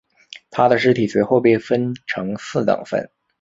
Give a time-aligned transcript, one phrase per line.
[0.49, 3.07] 他的尸体随后被分成四等分。